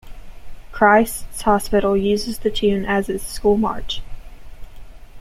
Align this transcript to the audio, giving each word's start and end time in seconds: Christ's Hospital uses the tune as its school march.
Christ's 0.71 1.43
Hospital 1.43 1.95
uses 1.95 2.39
the 2.39 2.49
tune 2.49 2.85
as 2.85 3.07
its 3.07 3.23
school 3.23 3.55
march. 3.55 4.01